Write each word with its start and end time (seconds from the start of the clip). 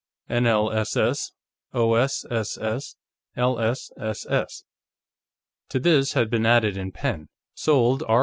NLss, 0.31 0.97
OSss, 1.75 2.95
LSss._ 3.37 4.63
To 5.69 5.79
this 5.79 6.13
had 6.13 6.29
been 6.31 6.45
added, 6.47 6.75
in 6.75 6.91
pen: 6.91 7.29
_Sold, 7.55 8.01
R. 8.09 8.19